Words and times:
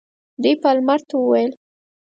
دوی 0.41 0.53
پالمر 0.63 0.99
ته 1.07 1.13
وویل. 1.17 1.51